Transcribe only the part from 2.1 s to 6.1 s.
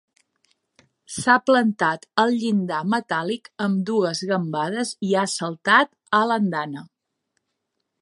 al llindar metàl·lic amb dues gambades i ha saltat